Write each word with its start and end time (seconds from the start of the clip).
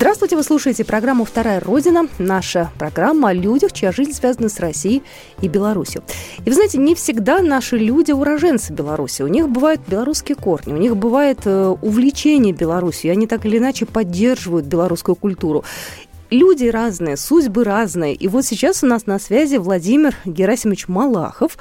Здравствуйте, 0.00 0.34
вы 0.34 0.44
слушаете 0.44 0.82
программу 0.82 1.26
«Вторая 1.26 1.60
Родина». 1.60 2.08
Наша 2.18 2.70
программа 2.78 3.28
о 3.28 3.32
людях, 3.34 3.74
чья 3.74 3.92
жизнь 3.92 4.14
связана 4.14 4.48
с 4.48 4.58
Россией 4.58 5.02
и 5.42 5.46
Беларусью. 5.46 6.02
И 6.38 6.48
вы 6.48 6.54
знаете, 6.54 6.78
не 6.78 6.94
всегда 6.94 7.42
наши 7.42 7.76
люди 7.76 8.10
уроженцы 8.10 8.72
Беларуси. 8.72 9.20
У 9.20 9.26
них 9.26 9.50
бывают 9.50 9.82
белорусские 9.86 10.36
корни, 10.36 10.72
у 10.72 10.78
них 10.78 10.96
бывает 10.96 11.40
э, 11.44 11.76
увлечение 11.82 12.54
Беларусью, 12.54 13.10
и 13.10 13.12
они 13.12 13.26
так 13.26 13.44
или 13.44 13.58
иначе 13.58 13.84
поддерживают 13.84 14.64
белорусскую 14.64 15.16
культуру. 15.16 15.64
Люди 16.30 16.64
разные, 16.64 17.18
судьбы 17.18 17.62
разные. 17.62 18.14
И 18.14 18.26
вот 18.26 18.46
сейчас 18.46 18.82
у 18.82 18.86
нас 18.86 19.04
на 19.04 19.18
связи 19.18 19.56
Владимир 19.56 20.16
Герасимович 20.24 20.88
Малахов, 20.88 21.58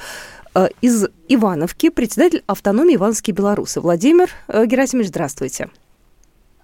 э, 0.56 0.70
из 0.80 1.08
Ивановки, 1.28 1.90
председатель 1.90 2.46
автономии 2.48 2.96
Ивановские 2.96 3.36
белорусы. 3.36 3.82
Владимир 3.82 4.30
э, 4.48 4.66
Герасимович, 4.66 5.10
здравствуйте. 5.10 5.70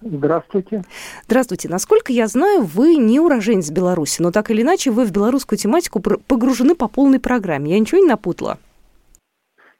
Здравствуйте. 0.00 0.82
Здравствуйте. 1.24 1.68
Насколько 1.68 2.12
я 2.12 2.26
знаю, 2.26 2.62
вы 2.62 2.96
не 2.96 3.18
уроженец 3.18 3.70
Беларуси, 3.70 4.20
но 4.20 4.30
так 4.30 4.50
или 4.50 4.62
иначе 4.62 4.90
вы 4.90 5.04
в 5.04 5.10
белорусскую 5.10 5.58
тематику 5.58 6.00
погружены 6.00 6.74
по 6.74 6.88
полной 6.88 7.18
программе. 7.18 7.72
Я 7.72 7.80
ничего 7.80 8.00
не 8.00 8.08
напутала? 8.08 8.58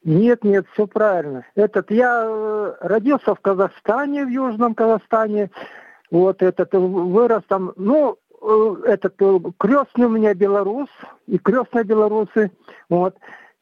Нет, 0.04 0.44
нет, 0.44 0.66
все 0.72 0.86
правильно. 0.86 1.44
Этот 1.56 1.90
я 1.90 2.22
э, 2.24 2.74
родился 2.80 3.34
в 3.34 3.40
Казахстане, 3.40 4.24
в 4.24 4.28
Южном 4.28 4.74
Казахстане. 4.74 5.50
Вот 6.12 6.42
этот 6.42 6.72
э, 6.74 6.78
вырос 6.78 7.42
там. 7.48 7.72
Ну, 7.76 8.16
э, 8.40 8.74
этот 8.84 9.16
крестный 9.58 10.06
у 10.06 10.10
меня 10.10 10.32
белорус 10.32 10.88
и 11.26 11.38
крестные 11.38 11.82
белорусы. 11.82 12.52
Вот. 12.88 13.16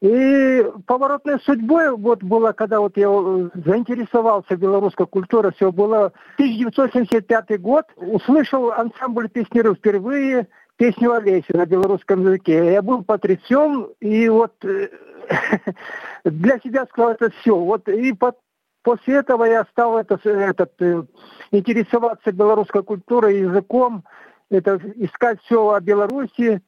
И 0.04 0.62
поворотной 0.86 1.40
судьбой 1.40 1.96
вот 1.96 2.22
было, 2.22 2.52
когда 2.52 2.80
вот 2.80 2.94
я 2.98 3.08
э, 3.08 3.48
заинтересовался 3.54 4.54
белорусской 4.54 5.06
культурой, 5.06 5.52
все 5.56 5.72
было 5.72 6.12
1975 6.34 7.58
год, 7.62 7.86
услышал 7.96 8.70
ансамбль 8.70 9.30
песнеров 9.30 9.78
впервые 9.78 10.48
песню 10.76 11.14
Олеси 11.14 11.56
на 11.56 11.64
белорусском 11.64 12.20
языке. 12.20 12.72
Я 12.72 12.82
был 12.82 13.02
потрясен, 13.02 13.88
и 14.00 14.28
вот 14.28 14.52
э, 14.66 14.90
для 16.24 16.58
себя 16.58 16.84
сказал 16.84 17.12
это 17.12 17.30
все. 17.40 17.56
Вот 17.56 17.88
и 17.88 18.12
под, 18.12 18.36
после 18.82 19.14
этого 19.14 19.44
я 19.44 19.64
стал 19.70 19.96
это, 19.96 20.20
этот, 20.22 20.72
э, 20.82 21.02
интересоваться 21.50 22.30
белорусской 22.30 22.82
культурой, 22.82 23.38
языком, 23.38 24.04
это, 24.50 24.78
искать 24.96 25.40
все 25.44 25.66
о 25.66 25.80
Беларуси, 25.80 26.60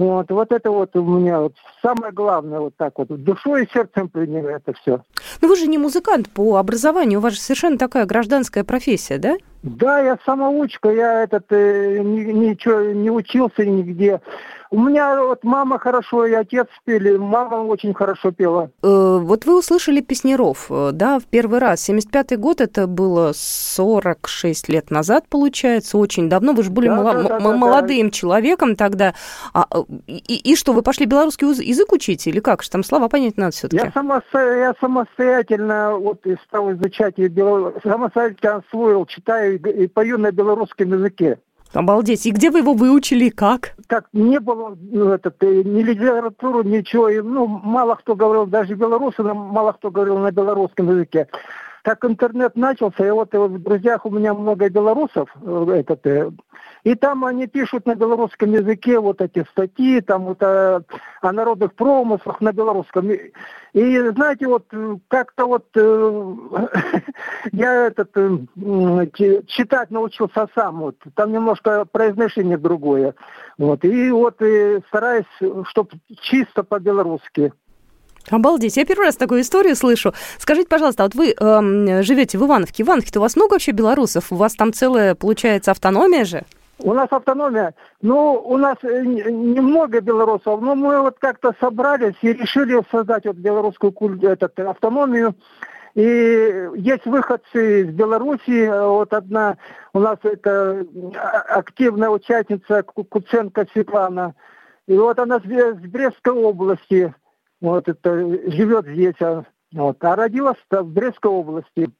вот, 0.00 0.30
вот 0.30 0.50
это 0.50 0.70
вот 0.70 0.96
у 0.96 1.02
меня 1.02 1.40
вот 1.40 1.52
самое 1.82 2.10
главное, 2.10 2.58
вот 2.58 2.74
так 2.76 2.94
вот, 2.96 3.08
душой 3.22 3.64
и 3.64 3.68
сердцем 3.70 4.08
принимаю 4.08 4.56
это 4.56 4.72
все. 4.72 5.02
Но 5.42 5.48
вы 5.48 5.56
же 5.56 5.66
не 5.66 5.76
музыкант 5.76 6.30
по 6.30 6.56
образованию, 6.56 7.18
у 7.18 7.22
вас 7.22 7.34
же 7.34 7.40
совершенно 7.40 7.76
такая 7.76 8.06
гражданская 8.06 8.64
профессия, 8.64 9.18
да? 9.18 9.36
Да, 9.62 10.00
я 10.00 10.18
самоучка, 10.24 10.90
я 10.90 11.22
этот 11.22 11.44
э, 11.50 11.98
ничего 11.98 12.80
не 12.92 13.10
учился 13.10 13.64
нигде. 13.64 14.20
У 14.72 14.78
меня 14.78 15.20
вот 15.24 15.42
мама 15.42 15.80
хорошо 15.80 16.26
и 16.26 16.32
отец 16.32 16.68
пели, 16.84 17.16
мама 17.16 17.56
очень 17.56 17.92
хорошо 17.92 18.30
пела. 18.30 18.70
Э, 18.84 19.18
вот 19.20 19.44
вы 19.44 19.58
услышали 19.58 20.00
Песнеров, 20.00 20.66
э, 20.70 20.90
да, 20.92 21.18
в 21.18 21.24
первый 21.24 21.58
раз. 21.58 21.90
75-й 21.90 22.36
год, 22.36 22.60
это 22.60 22.86
было 22.86 23.32
46 23.34 24.68
лет 24.68 24.92
назад, 24.92 25.24
получается, 25.28 25.98
очень 25.98 26.28
давно. 26.28 26.52
Вы 26.52 26.62
же 26.62 26.70
были 26.70 26.86
да, 26.86 26.94
мало, 26.94 27.22
да, 27.24 27.40
да, 27.40 27.56
молодым 27.56 28.06
да. 28.06 28.10
человеком 28.12 28.76
тогда. 28.76 29.14
А, 29.52 29.66
э, 29.72 29.82
и, 30.06 30.52
и 30.52 30.54
что, 30.54 30.72
вы 30.72 30.82
пошли 30.82 31.04
белорусский 31.04 31.48
язык 31.48 31.90
учить 31.90 32.28
или 32.28 32.38
как? 32.38 32.62
Там 32.70 32.84
слова 32.84 33.08
понять 33.08 33.38
надо 33.38 33.50
все 33.50 33.66
таки 33.66 33.82
Я, 33.84 33.90
само, 33.90 34.22
я 34.32 34.72
самостоятельно 34.78 35.96
вот 35.96 36.24
стал 36.46 36.72
изучать, 36.74 37.14
и 37.16 37.26
бело, 37.26 37.74
самостоятельно 37.82 38.62
освоил, 38.64 39.04
читаю 39.06 39.49
и, 39.50 39.84
и 39.84 39.86
пою 39.88 40.18
на 40.18 40.30
белорусском 40.32 40.92
языке. 40.92 41.38
Обалдеть. 41.72 42.26
И 42.26 42.32
где 42.32 42.50
вы 42.50 42.58
его 42.60 42.74
выучили 42.74 43.26
и 43.26 43.30
как? 43.30 43.76
Так, 43.86 44.08
не 44.12 44.40
было 44.40 44.76
ну, 44.80 45.10
этот, 45.10 45.42
э, 45.42 45.62
ни 45.62 45.82
литературы, 45.82 46.68
ничего. 46.68 47.08
Ну, 47.22 47.46
мало 47.46 47.94
кто 47.94 48.16
говорил, 48.16 48.46
даже 48.46 48.74
белорусы, 48.74 49.22
мало 49.22 49.72
кто 49.72 49.90
говорил 49.90 50.18
на 50.18 50.32
белорусском 50.32 50.90
языке 50.90 51.28
как 51.82 52.04
интернет 52.04 52.56
начался, 52.56 53.06
и 53.06 53.10
вот, 53.10 53.34
и 53.34 53.36
вот 53.36 53.52
в 53.52 53.62
друзьях 53.62 54.04
у 54.04 54.10
меня 54.10 54.34
много 54.34 54.68
белорусов, 54.68 55.28
э, 55.42 55.72
этот, 55.78 56.06
э, 56.06 56.30
и 56.84 56.94
там 56.94 57.24
они 57.24 57.46
пишут 57.46 57.86
на 57.86 57.94
белорусском 57.94 58.52
языке 58.52 58.98
вот 58.98 59.20
эти 59.20 59.44
статьи, 59.50 60.00
там 60.00 60.24
вот 60.24 60.42
о, 60.42 60.82
о 61.20 61.32
народных 61.32 61.74
промыслах 61.74 62.40
на 62.40 62.52
белорусском. 62.52 63.10
И, 63.10 63.32
и 63.72 64.08
знаете, 64.10 64.46
вот 64.46 64.66
как-то 65.08 65.46
вот 65.46 65.66
э, 65.74 66.34
я 67.52 67.86
этот 67.86 68.10
э, 68.16 69.42
читать 69.46 69.90
научился 69.90 70.48
сам, 70.54 70.80
вот 70.80 70.96
там 71.14 71.32
немножко 71.32 71.84
произношение 71.84 72.58
другое, 72.58 73.14
вот 73.58 73.84
и 73.84 74.10
вот 74.10 74.40
и 74.42 74.80
стараюсь, 74.88 75.26
чтобы 75.68 75.90
чисто 76.20 76.62
по-белорусски. 76.62 77.52
Обалдеть, 78.28 78.76
я 78.76 78.84
первый 78.84 79.06
раз 79.06 79.16
такую 79.16 79.40
историю 79.40 79.74
слышу. 79.76 80.12
Скажите, 80.38 80.68
пожалуйста, 80.68 81.04
вот 81.04 81.14
вы 81.14 81.34
э, 81.38 82.02
живете 82.02 82.38
в 82.38 82.44
Ивановке. 82.44 82.82
Ивановке-то 82.82 83.18
у 83.18 83.22
вас 83.22 83.36
много 83.36 83.54
вообще 83.54 83.72
белорусов? 83.72 84.30
У 84.30 84.36
вас 84.36 84.54
там 84.54 84.72
целая, 84.72 85.14
получается, 85.14 85.70
автономия 85.70 86.24
же? 86.24 86.44
У 86.82 86.94
нас 86.94 87.08
автономия. 87.10 87.74
Ну, 88.02 88.34
у 88.34 88.56
нас 88.56 88.76
э, 88.82 89.02
немного 89.02 90.00
белорусов, 90.00 90.60
но 90.60 90.74
мы 90.74 91.00
вот 91.00 91.18
как-то 91.18 91.54
собрались 91.60 92.14
и 92.22 92.32
решили 92.32 92.80
создать 92.90 93.26
вот 93.26 93.36
белорусскую 93.36 93.92
этот, 94.22 94.58
автономию. 94.58 95.34
И 95.94 96.68
есть 96.76 97.04
выходцы 97.04 97.82
из 97.82 97.88
Беларуси. 97.88 98.68
Вот 98.68 99.12
одна 99.12 99.56
у 99.92 99.98
нас 99.98 100.18
это 100.22 100.86
а, 101.16 101.58
активная 101.58 102.10
участница 102.10 102.82
Куценко 102.82 103.66
Светлана. 103.72 104.34
И 104.86 104.96
вот 104.96 105.18
она 105.18 105.38
с 105.40 105.42
Брестской 105.42 106.32
области 106.32 107.12
вот 107.60 107.88
это 107.88 108.50
живет 108.50 108.86
здесь, 108.86 109.20
а, 109.20 109.44
вот, 109.72 110.02
а 110.02 110.16
родилась 110.16 110.56
в 110.70 110.82
Брестской 110.82 111.30
области. 111.30 111.90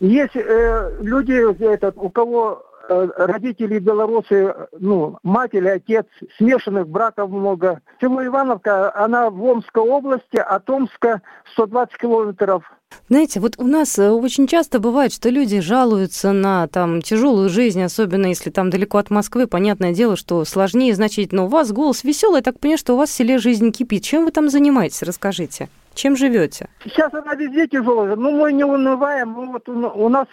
Есть 0.00 0.34
э, 0.34 0.96
люди, 1.00 1.64
этот, 1.64 1.96
у 1.98 2.08
кого 2.08 2.62
э, 2.88 3.08
родители 3.16 3.78
белорусы, 3.78 4.54
ну, 4.78 5.18
мать 5.22 5.50
или 5.52 5.68
отец, 5.68 6.06
смешанных 6.38 6.88
браков 6.88 7.30
много. 7.30 7.82
Село 8.00 8.24
Ивановка, 8.24 8.94
она 8.94 9.28
в 9.30 9.42
Омской 9.44 9.82
области, 9.82 10.36
от 10.36 10.68
Омска 10.70 11.20
120 11.52 11.96
километров 11.98 12.64
знаете, 13.10 13.40
вот 13.40 13.54
у 13.58 13.66
нас 13.66 13.98
э, 13.98 14.08
очень 14.08 14.46
часто 14.46 14.78
бывает, 14.78 15.12
что 15.12 15.30
люди 15.30 15.58
жалуются 15.58 16.30
на 16.30 16.68
там 16.68 17.02
тяжелую 17.02 17.48
жизнь, 17.48 17.82
особенно 17.82 18.26
если 18.26 18.50
там 18.50 18.70
далеко 18.70 18.98
от 18.98 19.10
Москвы. 19.10 19.48
Понятное 19.48 19.92
дело, 19.92 20.14
что 20.14 20.44
сложнее 20.44 20.94
значительно. 20.94 21.42
У 21.42 21.48
вас 21.48 21.72
голос 21.72 22.04
веселый, 22.04 22.40
так 22.40 22.60
понимаю, 22.60 22.78
что 22.78 22.94
у 22.94 22.96
вас 22.96 23.10
в 23.10 23.12
селе 23.12 23.38
жизнь 23.38 23.72
кипит. 23.72 24.04
Чем 24.04 24.26
вы 24.26 24.30
там 24.30 24.48
занимаетесь? 24.48 25.02
Расскажите. 25.02 25.68
Чем 25.94 26.16
живете? 26.16 26.68
Сейчас 26.84 27.12
она 27.12 27.34
везде 27.34 27.66
тяжелая. 27.66 28.14
Ну, 28.14 28.30
мы 28.30 28.52
не 28.52 28.62
унываем. 28.62 29.32
Ну, 29.32 29.52
вот 29.54 29.68
у 29.68 30.08
нас 30.08 30.28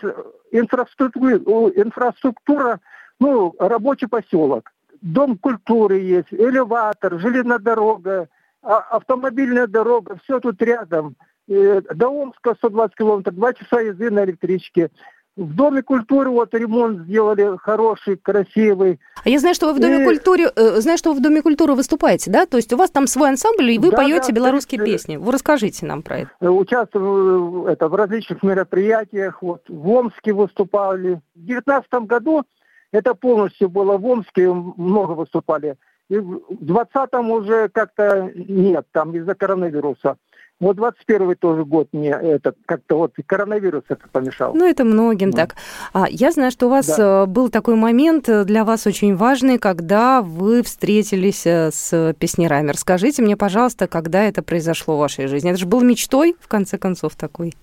инфраструктура, 0.52 1.38
инфраструктура, 1.38 2.80
ну, 3.20 3.56
рабочий 3.58 4.08
поселок. 4.08 4.72
Дом 5.02 5.38
культуры 5.40 5.98
есть, 6.00 6.32
элеватор, 6.32 7.20
железная 7.20 7.58
дорога, 7.58 8.30
а, 8.62 8.78
автомобильная 8.78 9.66
дорога, 9.66 10.20
все 10.24 10.40
тут 10.40 10.62
рядом. 10.62 11.16
Э, 11.50 11.82
до 11.94 12.10
Омска 12.10 12.56
120 12.56 12.96
километров, 12.96 13.36
два 13.36 13.54
часа 13.54 13.80
езды 13.80 14.12
на 14.12 14.26
электричке. 14.26 14.90
В 15.38 15.56
Доме 15.56 15.84
культуры 15.84 16.32
вот 16.32 16.54
ремонт 16.56 17.04
сделали 17.04 17.58
хороший, 17.58 18.18
красивый. 18.18 19.00
А 19.24 19.30
я 19.30 19.40
знаю, 19.40 19.54
что 19.54 19.68
вы 19.68 19.74
в 19.74 19.80
Доме 19.80 20.02
и... 20.02 20.04
культуры, 20.04 20.52
э, 20.54 20.82
знаю, 20.82 20.98
что 20.98 21.14
вы 21.14 21.20
в 21.20 21.22
Доме 21.22 21.42
культуры 21.42 21.76
выступаете, 21.76 22.32
да? 22.32 22.48
То 22.48 22.58
есть 22.58 22.74
у 22.74 22.78
вас 22.78 22.90
там 22.90 23.08
свой 23.08 23.30
ансамбль, 23.30 23.72
и 23.72 23.78
вы 23.78 23.92
да, 23.92 23.98
поете 23.98 24.30
да, 24.30 24.34
белорусские 24.34 24.82
есть, 24.82 25.06
песни. 25.06 25.18
Вы 25.18 25.32
расскажите 25.32 25.86
нам 25.86 26.02
про 26.02 26.20
это. 26.20 26.32
Э, 26.42 26.48
участвовал 26.50 27.68
это, 27.68 27.88
в 27.88 27.96
различных 27.96 28.44
мероприятиях. 28.44 29.42
Вот, 29.42 29.62
в 29.70 29.90
Омске 29.90 30.34
выступали. 30.34 31.22
В 31.36 31.46
2019 31.46 31.94
году 32.08 32.44
это 32.92 33.14
полностью 33.14 33.70
было 33.70 33.98
в 33.98 34.06
Омске, 34.06 34.52
много 34.52 35.12
выступали. 35.12 35.78
И 36.10 36.18
в 36.18 36.42
2020 36.50 37.14
уже 37.30 37.70
как-то 37.70 38.32
нет, 38.34 38.88
там 38.92 39.16
из-за 39.16 39.36
коронавируса. 39.36 40.18
Вот 40.60 40.76
21 40.76 41.36
тоже 41.36 41.66
год 41.66 41.90
мне 41.92 42.10
это 42.10 42.56
как-то 42.66 42.98
вот 42.98 43.14
коронавирус 43.28 43.84
это 43.90 44.08
помешал. 44.12 44.56
Ну, 44.56 44.68
это 44.68 44.84
многим 44.84 45.30
да. 45.30 45.46
так. 45.46 45.56
А, 45.94 46.06
я 46.10 46.32
знаю, 46.32 46.50
что 46.50 46.66
у 46.66 46.70
вас 46.70 46.88
да. 46.88 47.24
Э, 47.24 47.26
был 47.28 47.50
такой 47.50 47.76
момент 47.76 48.28
э, 48.28 48.44
для 48.44 48.66
вас 48.66 48.88
очень 48.88 49.16
важный, 49.16 49.60
когда 49.60 50.24
вы 50.24 50.64
встретились 50.64 51.46
э, 51.46 51.70
с 51.72 52.16
песнерами. 52.18 52.72
Расскажите 52.72 53.22
мне, 53.22 53.38
пожалуйста, 53.38 53.88
когда 53.88 54.24
это 54.24 54.42
произошло 54.42 54.96
в 54.98 55.00
вашей 55.00 55.28
жизни? 55.28 55.52
Это 55.52 55.60
же 55.60 55.68
был 55.68 55.82
мечтой, 55.82 56.36
в 56.40 56.48
конце 56.48 56.80
концов, 56.80 57.16
такой? 57.16 57.54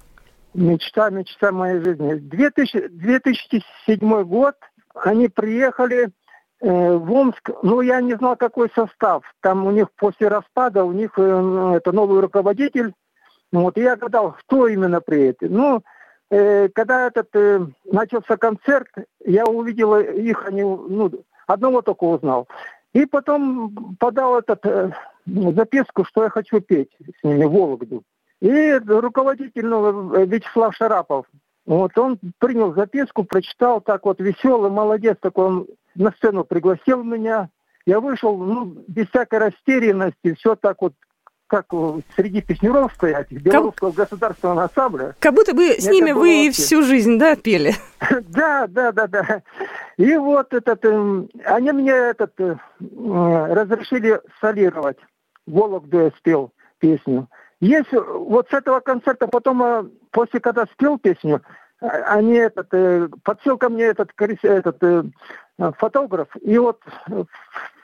Мечта, 0.55 1.11
мечта 1.11 1.51
моей 1.51 1.81
жизни. 1.83 2.15
2000, 2.15 2.89
2007 2.91 4.23
год 4.23 4.55
они 4.95 5.27
приехали 5.29 6.11
в 6.65 7.13
Омск, 7.13 7.51
ну, 7.63 7.83
я 7.83 8.01
не 8.01 8.15
знал, 8.15 8.37
какой 8.37 8.71
состав. 8.75 9.23
Там 9.41 9.67
у 9.67 9.71
них 9.71 9.89
после 9.97 10.29
распада, 10.29 10.85
у 10.85 10.93
них 10.93 11.13
э, 11.19 11.23
ну, 11.23 11.75
это 11.75 11.93
новый 11.93 12.21
руководитель. 12.21 12.95
Вот, 13.53 13.77
и 13.77 13.83
я 13.83 13.97
гадал, 13.97 14.33
кто 14.33 14.67
именно 14.67 15.01
приедет. 15.01 15.43
Ну, 15.43 15.83
э, 16.31 16.69
когда 16.71 17.07
этот 17.07 17.29
э, 17.35 17.67
начался 17.85 18.37
концерт, 18.39 18.89
я 19.25 19.45
увидел 19.45 19.95
их, 19.97 20.47
они, 20.47 20.63
ну, 20.63 21.11
одного 21.47 21.83
только 21.83 22.05
узнал. 22.05 22.49
И 22.95 23.05
потом 23.05 23.97
подал 24.01 24.39
этот 24.39 24.65
э, 24.65 24.91
записку, 25.27 26.05
что 26.05 26.23
я 26.25 26.31
хочу 26.31 26.61
петь 26.61 26.97
с 27.21 27.25
ними 27.25 27.45
в 27.45 27.53
Вологду. 27.53 28.03
И 28.41 28.73
руководитель 28.87 29.67
ну, 29.67 30.25
Вячеслав 30.25 30.75
Шарапов, 30.75 31.27
вот 31.67 31.97
он 31.99 32.19
принял 32.39 32.75
записку, 32.75 33.25
прочитал 33.25 33.81
так 33.81 34.05
вот 34.05 34.21
веселый, 34.21 34.71
молодец, 34.71 35.17
такой 35.21 35.47
он 35.47 35.67
на 35.95 36.13
сцену 36.13 36.45
пригласил 36.45 37.03
меня. 37.03 37.51
Я 37.87 38.01
вышел, 38.01 38.37
ну, 38.37 38.65
без 38.89 39.09
всякой 39.09 39.41
растерянности, 39.41 40.35
все 40.35 40.57
так 40.57 40.81
вот 40.81 40.95
как 41.47 41.67
среди 42.17 42.41
песнеров 42.41 42.93
стоять, 42.95 43.31
белорусского 43.31 43.91
как... 43.91 43.99
государственного 43.99 44.63
ансамбля. 44.65 45.15
Как 45.21 45.35
будто 45.35 45.55
бы 45.55 45.69
с 45.79 45.87
ними 45.87 46.13
вы 46.13 46.47
вообще... 46.47 46.51
всю 46.51 46.83
жизнь, 46.83 47.19
да, 47.19 47.37
пели? 47.37 47.75
Да, 48.29 48.67
да, 48.67 48.93
да, 48.93 49.07
да. 49.07 49.43
И 49.97 50.17
вот 50.17 50.53
этот, 50.53 50.85
эм, 50.85 51.29
они 51.45 51.73
мне 51.73 51.93
этот 51.93 52.33
э, 52.41 52.57
разрешили 52.81 54.21
солировать. 54.41 54.99
Вологду 55.47 56.01
я 56.01 56.11
спел 56.19 56.53
песню. 56.79 57.29
Есть 57.61 57.93
вот 57.93 58.49
с 58.51 58.53
этого 58.53 58.81
концерта, 58.81 59.27
потом, 59.27 59.63
э, 59.63 59.85
после 60.11 60.41
когда 60.41 60.65
спел 60.73 60.99
песню, 60.99 61.37
э, 61.37 61.64
они 61.89 62.35
этот, 62.35 62.73
э, 62.73 63.09
подсел 63.23 63.59
ко 63.59 63.69
мне 63.69 63.85
этот, 63.85 64.11
этот 64.43 65.07
фотограф, 65.79 66.29
и 66.41 66.59
вот 66.59 66.83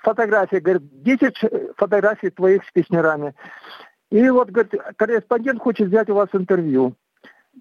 фотографии, 0.02 0.56
говорит, 0.56 0.82
10 1.02 1.35
фотографий 1.76 2.31
твоих 2.31 2.64
с 2.64 2.73
песнярами. 2.73 3.35
И 4.11 4.29
вот, 4.29 4.50
говорит, 4.50 4.75
корреспондент 4.97 5.61
хочет 5.61 5.88
взять 5.88 6.11
у 6.11 6.14
вас 6.14 6.29
интервью. 6.32 6.94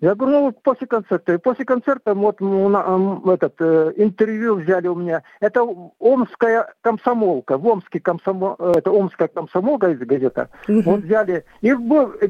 Я 0.01 0.15
говорю, 0.15 0.39
ну, 0.39 0.51
после 0.51 0.87
концерта. 0.87 1.33
И 1.33 1.37
после 1.37 1.65
концерта 1.65 2.13
вот 2.13 2.39
этот, 2.39 3.55
э, 3.59 3.93
интервью 3.97 4.55
взяли 4.55 4.87
у 4.87 4.95
меня. 4.95 5.23
Это 5.41 5.67
Омская 5.99 6.73
комсомолка. 6.81 7.57
В 7.57 7.67
Омске 7.67 7.99
комсомол, 7.99 8.55
это 8.55 8.91
Омская 8.91 9.27
комсомолка 9.27 9.89
из 9.89 9.99
газета. 9.99 10.49
Угу. 10.69 10.81
Вот 10.83 11.01
взяли. 11.01 11.43
И 11.61 11.75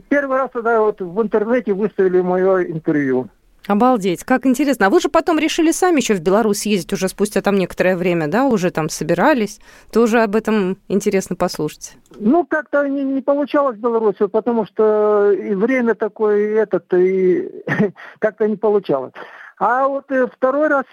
первый 0.09 0.37
раз 0.37 0.49
тогда 0.51 0.81
вот 0.81 0.99
в 0.99 1.21
интернете 1.21 1.73
выставили 1.73 2.21
мое 2.21 2.63
интервью. 2.63 3.29
Обалдеть, 3.67 4.23
как 4.23 4.45
интересно. 4.45 4.87
А 4.87 4.89
вы 4.89 4.99
же 4.99 5.09
потом 5.09 5.37
решили 5.37 5.71
сами 5.71 5.97
еще 5.97 6.15
в 6.15 6.21
Беларусь 6.21 6.65
ездить 6.65 6.93
уже 6.93 7.07
спустя 7.07 7.41
там 7.41 7.55
некоторое 7.55 7.95
время, 7.95 8.27
да, 8.27 8.45
уже 8.45 8.71
там 8.71 8.89
собирались. 8.89 9.59
Тоже 9.91 10.21
об 10.21 10.35
этом 10.35 10.77
интересно 10.87 11.35
послушать. 11.35 11.97
Ну, 12.19 12.45
как-то 12.45 12.87
не, 12.87 13.03
не 13.03 13.21
получалось 13.21 13.77
в 13.77 13.81
Беларуси, 13.81 14.25
потому 14.27 14.65
что 14.65 15.31
и 15.31 15.53
время 15.53 15.95
такое, 15.95 16.37
и 16.37 16.53
этот, 16.53 16.91
и 16.93 17.49
как-то 18.19 18.47
не 18.47 18.55
получалось. 18.55 19.13
А 19.59 19.87
вот 19.87 20.09
э, 20.09 20.27
второй 20.27 20.67
раз 20.69 20.85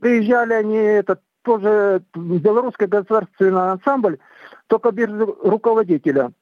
приезжали 0.00 0.54
они, 0.54 0.76
этот, 0.76 1.20
тоже 1.42 2.02
белорусский 2.14 2.86
государственный 2.86 3.72
ансамбль, 3.72 4.18
только 4.66 4.90
без 4.90 5.08
руководителя 5.42 6.32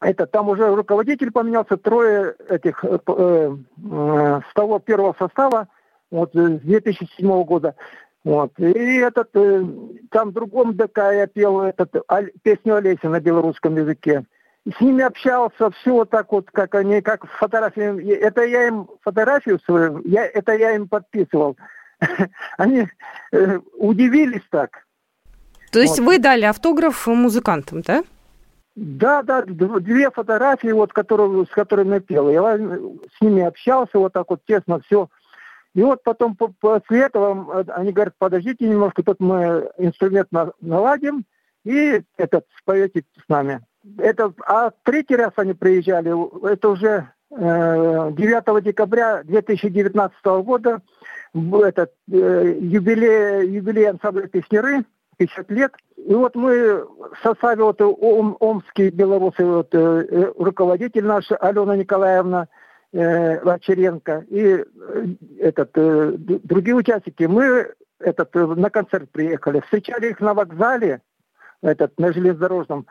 это 0.00 0.26
там 0.26 0.48
уже 0.48 0.74
руководитель 0.74 1.30
поменялся, 1.30 1.76
трое 1.76 2.34
этих 2.48 2.84
э, 2.84 2.98
э, 3.06 3.56
э 3.90 4.40
с 4.48 4.54
того 4.54 4.78
первого 4.78 5.14
состава, 5.18 5.68
вот 6.10 6.32
с 6.34 6.60
2007 6.60 7.44
года. 7.44 7.74
Вот. 8.24 8.52
И 8.58 8.96
этот, 8.96 9.28
э, 9.34 9.64
там 10.10 10.30
в 10.30 10.32
другом 10.32 10.76
ДК 10.76 10.98
я 11.12 11.26
пел 11.26 11.60
этот, 11.60 11.94
аль, 12.10 12.32
песню 12.42 12.74
Олеся 12.76 13.08
на 13.08 13.20
белорусском 13.20 13.76
языке. 13.76 14.24
И 14.64 14.72
с 14.72 14.80
ними 14.80 15.04
общался, 15.04 15.70
все 15.70 15.92
вот 15.92 16.10
так 16.10 16.32
вот, 16.32 16.50
как 16.50 16.74
они, 16.74 17.00
как 17.00 17.24
фотографии. 17.38 18.12
Это 18.14 18.42
я 18.42 18.66
им 18.66 18.88
фотографию 19.02 19.60
свою, 19.64 20.02
я, 20.04 20.26
это 20.26 20.54
я 20.54 20.74
им 20.74 20.88
подписывал. 20.88 21.56
Они 22.58 22.88
э, 23.32 23.58
удивились 23.78 24.42
так. 24.50 24.84
То 25.70 25.78
есть 25.78 26.00
вот. 26.00 26.06
вы 26.06 26.18
дали 26.18 26.44
автограф 26.44 27.06
музыкантам, 27.06 27.82
да? 27.82 28.02
Да, 28.76 29.22
да, 29.22 29.42
две 29.42 30.10
фотографии, 30.10 30.68
вот, 30.68 30.92
которые, 30.92 31.46
с 31.46 31.48
которыми 31.48 31.94
я 31.94 32.00
пел. 32.00 32.28
Я 32.28 32.58
с 32.58 33.20
ними 33.22 33.42
общался 33.42 33.98
вот 33.98 34.12
так 34.12 34.28
вот 34.28 34.40
тесно 34.46 34.80
все. 34.80 35.08
И 35.74 35.82
вот 35.82 36.02
потом 36.02 36.36
после 36.36 37.00
этого 37.00 37.64
они 37.74 37.92
говорят, 37.92 38.14
подождите 38.18 38.68
немножко, 38.68 39.02
тут 39.02 39.18
мы 39.18 39.70
инструмент 39.78 40.28
наладим, 40.60 41.24
и 41.64 42.02
этот 42.18 42.44
споете 42.58 43.04
с 43.24 43.28
нами. 43.28 43.60
Это, 43.98 44.32
а 44.46 44.70
третий 44.82 45.16
раз 45.16 45.32
они 45.36 45.54
приезжали, 45.54 46.12
это 46.50 46.68
уже 46.68 47.10
э, 47.30 48.10
9 48.12 48.64
декабря 48.64 49.22
2019 49.24 50.24
года, 50.44 50.82
этот 51.34 51.92
э, 52.10 52.58
юбилей, 52.60 53.48
юбилей 53.48 53.88
ансамбля 53.88 54.26
«Песнеры», 54.28 54.84
50 55.18 55.50
лет. 55.50 55.72
И 55.96 56.14
вот 56.14 56.34
мы 56.34 56.84
в 56.84 57.18
составе 57.22 57.62
вот 57.62 57.80
ом, 57.80 58.36
омские 58.40 58.90
белорусы, 58.90 59.44
вот, 59.44 59.74
э, 59.74 60.32
руководитель 60.38 61.04
наш 61.04 61.30
Алена 61.40 61.76
Николаевна 61.76 62.48
э, 62.92 63.40
Вачеренко 63.42 64.26
и 64.28 64.42
э, 64.42 64.64
этот, 65.40 65.70
э, 65.74 66.12
другие 66.16 66.76
участники, 66.76 67.24
мы 67.24 67.72
этот, 67.98 68.34
э, 68.36 68.46
на 68.46 68.70
концерт 68.70 69.10
приехали, 69.10 69.60
встречали 69.60 70.10
их 70.10 70.20
на 70.20 70.34
вокзале, 70.34 71.00
этот, 71.62 71.98
на 71.98 72.12
железнодорожном. 72.12 72.86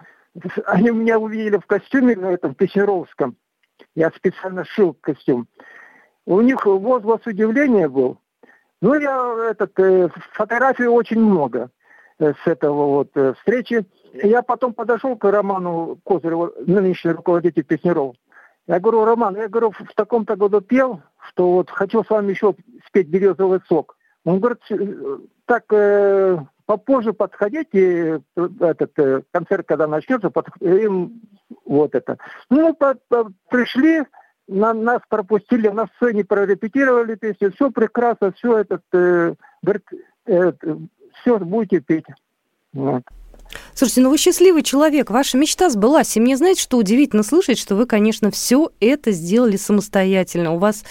Они 0.65 0.89
меня 0.89 1.19
увидели 1.19 1.57
в 1.57 1.65
костюме 1.65 2.15
на 2.15 2.31
этом 2.31 2.55
Песнеровском. 2.55 3.37
Я 3.95 4.09
специально 4.11 4.65
шил 4.65 4.97
костюм. 4.99 5.47
У 6.25 6.41
них 6.41 6.65
возглас 6.65 7.25
удивления 7.25 7.87
был. 7.87 8.19
Ну, 8.81 8.93
я 8.95 9.51
этот, 9.51 9.79
э, 9.79 10.09
фотографий 10.33 10.87
очень 10.87 11.19
много. 11.19 11.69
Э, 12.17 12.33
с 12.43 12.47
этого 12.47 12.85
вот 12.87 13.09
э, 13.15 13.33
встречи. 13.39 13.85
Я 14.13 14.41
потом 14.41 14.73
подошел 14.73 15.17
к 15.17 15.29
Роману 15.29 15.99
Козыреву, 16.05 16.53
нынешний 16.65 17.11
руководитель 17.11 17.65
Песнеров. 17.65 18.15
Я 18.67 18.79
говорю, 18.79 19.03
Роман, 19.03 19.35
я 19.35 19.49
говорю, 19.49 19.71
в 19.71 19.93
таком-то 19.95 20.37
году 20.37 20.61
пел, 20.61 21.01
что 21.27 21.51
вот 21.51 21.69
хочу 21.69 22.03
с 22.03 22.09
вами 22.09 22.31
еще 22.31 22.55
спеть 22.87 23.09
«Березовый 23.09 23.59
сок». 23.67 23.97
Он 24.23 24.39
говорит, 24.39 24.59
«Э, 24.69 25.17
так 25.45 25.65
э, 25.71 26.37
попозже 26.65 27.11
подходите, 27.11 28.21
этот 28.35 28.97
э, 28.97 29.21
концерт, 29.31 29.67
когда 29.67 29.85
начнется, 29.85 30.29
под, 30.29 30.47
им 30.61 31.21
вот 31.65 31.95
это. 31.95 32.17
Ну, 32.49 32.73
по, 32.73 32.95
по, 33.09 33.29
пришли, 33.49 34.03
на, 34.47 34.73
нас 34.73 35.01
пропустили, 35.09 35.67
на 35.67 35.87
сцене 35.97 36.23
прорепетировали 36.23 37.15
песню, 37.15 37.51
все 37.51 37.69
прекрасно, 37.71 38.31
все 38.31 38.59
этот, 38.59 38.83
э, 38.93 39.35
говорит, 39.61 39.83
э, 40.27 40.53
все, 41.21 41.37
будете 41.39 41.79
петь. 41.79 42.05
Вот. 42.73 43.03
Слушайте, 43.73 44.01
ну 44.01 44.09
вы 44.09 44.17
счастливый 44.17 44.63
человек, 44.63 45.09
ваша 45.09 45.37
мечта 45.37 45.69
сбылась. 45.69 46.15
И 46.15 46.19
мне, 46.19 46.37
знаете, 46.37 46.61
что 46.61 46.77
удивительно 46.77 47.23
слышать, 47.23 47.59
что 47.59 47.75
вы, 47.75 47.85
конечно, 47.85 48.31
все 48.31 48.69
это 48.79 49.11
сделали 49.11 49.57
самостоятельно. 49.57 50.53
У 50.53 50.57
вас 50.57 50.83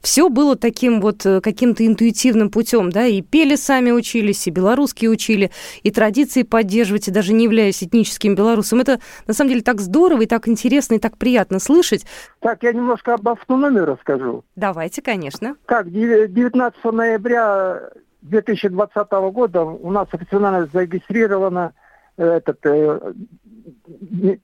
все 0.00 0.28
было 0.28 0.56
таким 0.56 1.00
вот 1.00 1.26
э, 1.26 1.40
каким-то 1.40 1.84
интуитивным 1.84 2.50
путем, 2.50 2.90
да, 2.90 3.06
и 3.06 3.20
пели 3.20 3.56
сами 3.56 3.90
учились, 3.90 4.46
и 4.46 4.50
белорусские 4.50 5.10
учили, 5.10 5.50
и 5.82 5.90
традиции 5.90 6.44
поддерживать, 6.44 7.08
и 7.08 7.10
даже 7.10 7.32
не 7.32 7.44
являясь 7.44 7.82
этническим 7.82 8.36
белорусом. 8.36 8.80
Это, 8.80 9.00
на 9.26 9.34
самом 9.34 9.50
деле, 9.50 9.62
так 9.62 9.80
здорово, 9.80 10.22
и 10.22 10.26
так 10.26 10.46
интересно, 10.46 10.94
и 10.94 10.98
так 10.98 11.18
приятно 11.18 11.58
слышать. 11.58 12.06
Так, 12.40 12.62
я 12.62 12.72
немножко 12.72 13.14
об 13.14 13.28
автономии 13.28 13.80
расскажу. 13.80 14.44
Давайте, 14.54 15.02
конечно. 15.02 15.56
Как, 15.66 15.90
19 15.90 16.84
ноября 16.84 17.90
2020 18.22 19.10
года 19.32 19.62
у 19.62 19.90
нас 19.90 20.08
официально 20.12 20.66
зарегистрирована 20.66 21.72
э, 22.16 22.24
этот, 22.24 22.58
э, 22.64 23.12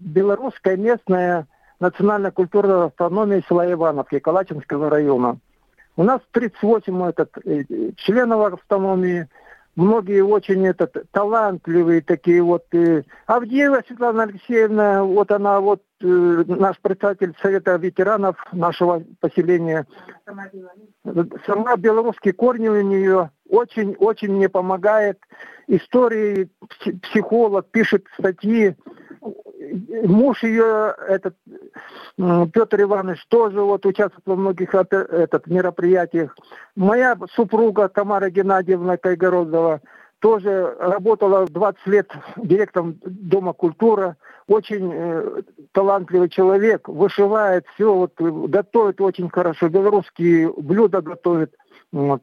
белорусская 0.01 0.77
местная 0.77 1.47
национальная 1.81 2.31
культурная 2.31 2.85
автономия 2.85 3.43
села 3.49 3.71
Ивановки 3.71 4.19
Калачинского 4.19 4.91
района. 4.91 5.39
У 5.97 6.03
нас 6.03 6.21
38 6.33 7.09
этот, 7.09 7.31
э, 7.45 7.65
членов 7.97 8.55
автономии, 8.55 9.29
многие 9.77 10.23
очень 10.23 10.67
этот, 10.67 11.11
талантливые 11.11 12.01
такие 12.01 12.43
вот. 12.43 12.65
Э, 12.73 13.03
Авдеева 13.27 13.83
Светлана 13.87 14.25
Алексеевна, 14.25 15.05
вот 15.05 15.31
она 15.31 15.61
вот 15.61 15.83
э, 16.01 16.07
наш 16.07 16.79
председатель 16.81 17.35
Совета 17.41 17.77
ветеранов 17.77 18.37
нашего 18.53 19.03
поселения. 19.21 19.87
Сама 21.47 21.77
белорусские 21.77 22.35
корни 22.35 22.69
у 22.69 22.81
нее 22.81 23.31
очень-очень 23.49 24.33
мне 24.33 24.49
помогает. 24.49 25.19
Истории, 25.67 26.51
психолог, 27.03 27.71
пишет 27.71 28.07
статьи. 28.19 28.77
Муж 30.05 30.43
ее, 30.43 30.95
этот 31.09 31.37
Петр 32.17 32.83
Иванович, 32.83 33.27
тоже 33.29 33.61
вот 33.61 33.85
участвует 33.87 34.27
во 34.27 34.37
многих 34.37 34.75
этот, 34.75 35.47
мероприятиях. 35.47 36.37
Моя 36.77 37.17
супруга 37.35 37.89
Тамара 37.89 38.31
Геннадьевна 38.31 38.97
Кайгородова 38.97 39.81
тоже 40.21 40.75
работала 40.79 41.47
20 41.47 41.87
лет 41.87 42.11
директором 42.37 42.99
Дома 43.05 43.53
культуры. 43.53 44.17
Очень 44.47 44.91
э, 44.93 45.43
талантливый 45.73 46.29
человек, 46.29 46.89
вышивает 46.89 47.67
все, 47.75 47.93
вот, 47.93 48.13
готовит 48.19 49.01
очень 49.01 49.29
хорошо, 49.31 49.69
белорусские 49.69 50.53
блюда 50.53 51.03
готовит. 51.03 51.55
Вот. 51.93 52.23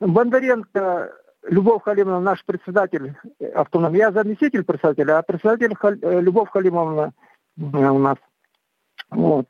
Бондаренко 0.00 1.12
Любовь 1.44 1.82
Халимовна, 1.82 2.20
наш 2.20 2.44
председатель 2.44 3.14
автономии. 3.54 3.98
Я 3.98 4.12
заместитель 4.12 4.64
председателя, 4.64 5.18
а 5.18 5.22
председатель 5.22 5.74
Хал... 5.74 5.94
Э, 6.00 6.20
Любовь 6.20 6.50
Халимовна 6.50 7.12
у 7.56 7.98
нас. 7.98 8.16
Вот. 9.10 9.46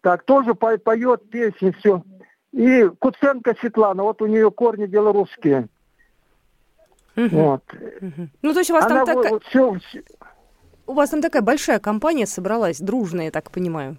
Так, 0.00 0.24
тоже 0.24 0.54
по 0.54 0.76
поет 0.78 1.28
песни, 1.30 1.74
все. 1.78 2.02
И 2.52 2.88
Куценко 2.98 3.54
Светлана, 3.58 4.04
вот 4.04 4.22
у 4.22 4.26
нее 4.26 4.50
корни 4.50 4.86
белорусские. 4.86 5.68
Угу. 7.16 7.28
Вот. 7.30 7.62
Угу. 7.72 8.28
Ну, 8.42 8.52
то 8.52 8.58
есть 8.58 8.70
у 8.70 8.74
вас 8.74 8.86
Она 8.86 9.04
там 9.04 9.16
такая... 9.16 9.32
Вот, 9.32 9.44
все... 9.44 9.76
У 10.86 10.92
вас 10.92 11.10
там 11.10 11.22
такая 11.22 11.42
большая 11.42 11.78
компания 11.78 12.26
собралась, 12.26 12.78
дружная, 12.78 13.26
я 13.26 13.30
так 13.30 13.50
понимаю. 13.50 13.96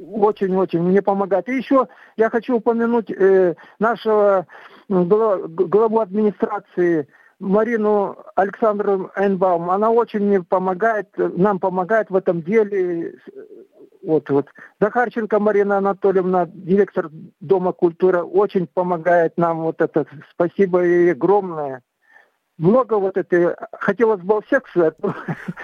Очень-очень 0.00 0.80
мне 0.82 1.00
помогает. 1.00 1.48
И 1.48 1.56
еще 1.56 1.88
я 2.16 2.30
хочу 2.30 2.56
упомянуть 2.56 3.10
э, 3.10 3.54
нашего 3.78 4.46
главу 4.88 6.00
администрации 6.00 7.08
Марину 7.38 8.16
Александровну 8.36 9.10
Эйнбаум. 9.16 9.70
Она 9.70 9.90
очень 9.90 10.20
мне 10.20 10.42
помогает, 10.42 11.08
нам 11.16 11.58
помогает 11.58 12.10
в 12.10 12.16
этом 12.16 12.42
деле. 12.42 13.14
Вот, 14.02 14.30
вот. 14.30 14.46
Захарченко 14.80 15.38
Марина 15.38 15.78
Анатольевна, 15.78 16.46
директор 16.46 17.10
Дома 17.40 17.72
культуры, 17.72 18.22
очень 18.22 18.66
помогает 18.66 19.36
нам. 19.36 19.62
Вот 19.62 19.80
это 19.80 20.06
спасибо 20.32 20.82
ей 20.82 21.12
огромное 21.12 21.82
много 22.58 22.94
вот 22.94 23.16
этой... 23.16 23.56
Хотелось 23.72 24.20
бы 24.20 24.38
у 24.38 24.40
всех 24.42 24.62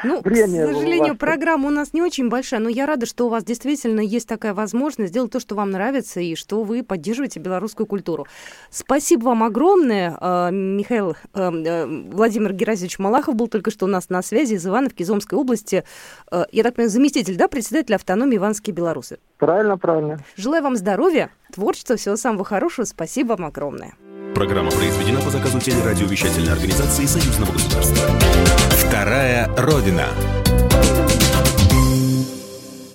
ну, 0.05 0.21
время 0.23 0.67
К 0.67 0.73
сожалению, 0.73 1.17
программа 1.17 1.69
у 1.69 1.71
нас 1.71 1.93
не 1.93 2.03
очень 2.03 2.29
большая, 2.29 2.61
но 2.61 2.69
я 2.69 2.87
рада, 2.87 3.07
что 3.07 3.27
у 3.27 3.29
вас 3.29 3.45
действительно 3.45 4.01
есть 4.01 4.29
такая 4.29 4.55
возможность 4.55 5.11
сделать 5.11 5.31
то, 5.31 5.41
что 5.41 5.55
вам 5.55 5.71
нравится, 5.71 6.21
и 6.21 6.35
что 6.35 6.63
вы 6.63 6.83
поддерживаете 6.83 7.41
белорусскую 7.41 7.87
культуру. 7.87 8.27
Спасибо 8.71 9.27
вам 9.27 9.45
огромное. 9.45 10.17
А, 10.21 10.51
Михаил 10.51 11.17
а, 11.35 11.53
а, 11.53 11.87
Владимир 11.87 12.53
Геразович 12.53 12.99
Малахов 12.99 13.35
был 13.35 13.49
только 13.49 13.71
что 13.71 13.87
у 13.87 13.89
нас 13.89 14.09
на 14.09 14.23
связи 14.23 14.55
из 14.55 14.67
Ивановки, 14.67 15.03
из 15.03 15.11
Омской 15.11 15.39
области. 15.39 15.85
Я 16.53 16.63
так 16.63 16.75
понимаю, 16.75 16.91
заместитель, 16.91 17.37
да, 17.37 17.49
председатель 17.49 17.95
автономии 17.95 18.37
Ивановские 18.37 18.75
Белорусы. 18.75 19.19
Правильно, 19.39 19.79
правильно. 19.79 20.19
Желаю 20.37 20.63
вам 20.63 20.77
здоровья, 20.77 21.31
творчества, 21.53 21.97
всего 21.97 22.17
самого 22.17 22.45
хорошего. 22.45 22.85
Спасибо 22.85 23.35
вам 23.35 23.47
огромное. 23.47 23.95
Программа 24.39 24.71
произведена 24.71 25.21
по 25.21 25.31
заказу 25.31 25.59
телерадиовещательной 25.59 26.53
организации 26.53 27.07
Союзного 27.07 27.51
государства. 27.51 28.09
Вторая 28.71 29.51
Родина. 29.57 30.07